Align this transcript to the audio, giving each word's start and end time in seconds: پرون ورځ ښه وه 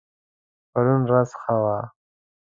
پرون 0.71 1.01
ورځ 1.09 1.29
ښه 1.41 1.55
وه 1.63 1.77